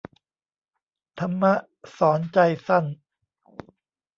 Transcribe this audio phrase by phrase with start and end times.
[1.19, 1.53] ธรรมะ
[1.97, 2.85] สอนใจสั้น